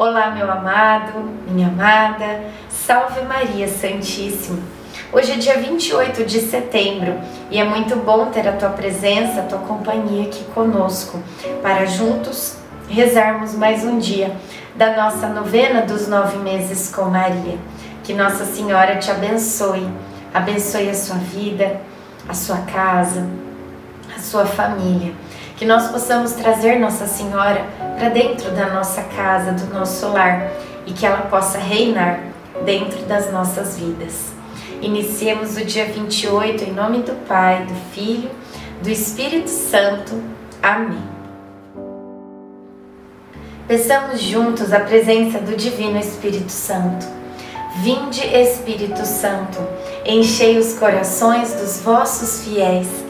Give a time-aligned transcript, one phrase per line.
[0.00, 4.58] Olá, meu amado, minha amada, salve Maria Santíssima.
[5.12, 7.20] Hoje é dia 28 de setembro
[7.50, 11.22] e é muito bom ter a tua presença, a tua companhia aqui conosco,
[11.60, 12.56] para juntos
[12.88, 14.34] rezarmos mais um dia
[14.74, 17.58] da nossa novena dos nove meses com Maria.
[18.02, 19.86] Que Nossa Senhora te abençoe,
[20.32, 21.78] abençoe a sua vida,
[22.26, 23.28] a sua casa,
[24.20, 25.12] sua família
[25.60, 27.66] que nós possamos trazer Nossa Senhora
[27.98, 30.50] para dentro da nossa casa, do nosso lar
[30.86, 32.18] e que ela possa reinar
[32.64, 34.32] dentro das nossas vidas.
[34.80, 38.30] Iniciemos o dia 28 em nome do Pai, do Filho,
[38.82, 40.18] do Espírito Santo.
[40.62, 41.04] Amém.
[43.68, 47.06] Peçamos juntos a presença do Divino Espírito Santo.
[47.82, 49.58] Vinde, Espírito Santo,
[50.06, 53.09] enchei os corações dos vossos fiéis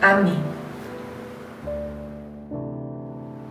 [0.00, 0.38] Amém.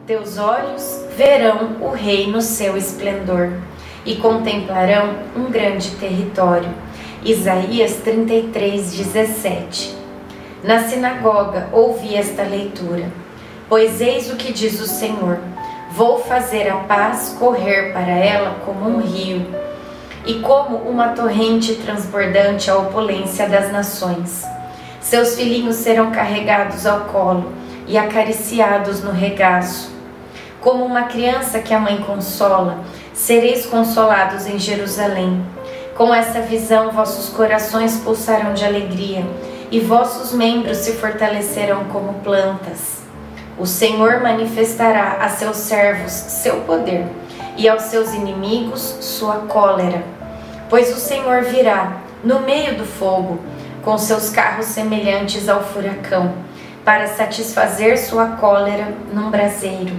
[0.06, 3.52] Teus olhos verão o Rei no seu esplendor
[4.06, 6.70] e contemplarão um grande território.
[7.22, 9.94] Isaías 33, 17.
[10.64, 13.12] Na sinagoga ouvi esta leitura.
[13.68, 15.40] Pois eis o que diz o Senhor:
[15.92, 19.46] Vou fazer a paz correr para ela como um rio,
[20.26, 24.46] e como uma torrente transbordante a opulência das nações.
[25.10, 27.54] Seus filhinhos serão carregados ao colo
[27.88, 29.90] e acariciados no regaço.
[30.60, 32.80] Como uma criança que a mãe consola,
[33.14, 35.42] sereis consolados em Jerusalém.
[35.96, 39.26] Com essa visão, vossos corações pulsarão de alegria
[39.72, 42.98] e vossos membros se fortalecerão como plantas.
[43.58, 47.06] O Senhor manifestará a seus servos seu poder
[47.56, 50.04] e aos seus inimigos sua cólera.
[50.70, 51.94] Pois o Senhor virá
[52.26, 53.40] no meio do fogo
[53.88, 56.34] com seus carros semelhantes ao furacão,
[56.84, 59.96] para satisfazer sua cólera num braseiro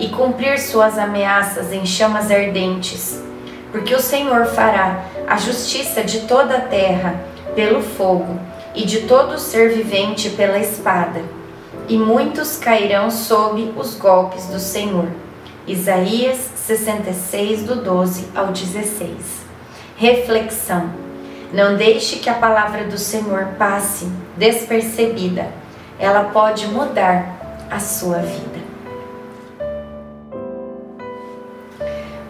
[0.00, 3.22] e cumprir suas ameaças em chamas ardentes.
[3.70, 7.20] Porque o Senhor fará a justiça de toda a terra
[7.54, 8.40] pelo fogo
[8.74, 11.20] e de todo ser vivente pela espada.
[11.90, 15.08] E muitos cairão sob os golpes do Senhor.
[15.66, 19.12] Isaías 66, do 12 ao 16.
[19.98, 21.05] Reflexão
[21.52, 25.48] não deixe que a palavra do Senhor passe despercebida.
[25.98, 28.66] Ela pode mudar a sua vida.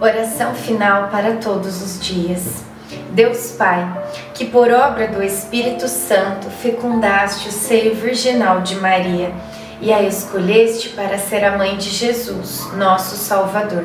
[0.00, 2.65] Oração final para todos os dias.
[3.10, 3.84] Deus Pai,
[4.34, 9.33] que por obra do Espírito Santo fecundaste o seio virginal de Maria
[9.81, 13.84] e a escolheste para ser a mãe de Jesus, nosso Salvador.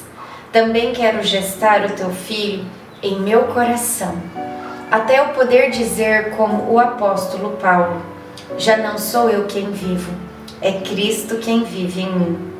[0.51, 2.65] também quero gestar o teu filho
[3.01, 4.15] em meu coração,
[4.91, 8.01] até eu poder dizer, como o apóstolo Paulo:
[8.57, 10.11] Já não sou eu quem vivo,
[10.61, 12.51] é Cristo quem vive em mim.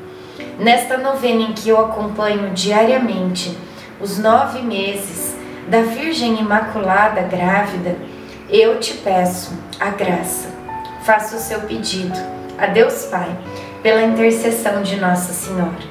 [0.57, 3.57] Nesta novena em que eu acompanho diariamente
[3.99, 5.35] os nove meses
[5.67, 7.95] da Virgem Imaculada grávida,
[8.49, 10.49] eu te peço a graça.
[11.03, 12.17] Faça o seu pedido
[12.57, 13.35] a Deus Pai,
[13.81, 15.90] pela intercessão de Nossa Senhora.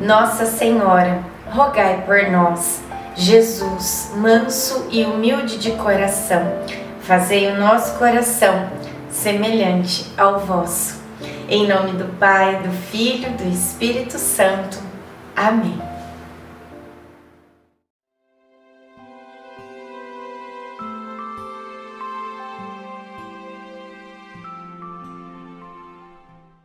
[0.00, 2.80] Nossa Senhora, rogai por nós.
[3.16, 6.62] Jesus, manso e humilde de coração,
[7.00, 8.70] fazei o nosso coração
[9.10, 11.02] semelhante ao vosso.
[11.48, 14.78] Em nome do Pai, do Filho, do Espírito Santo.
[15.34, 15.97] Amém.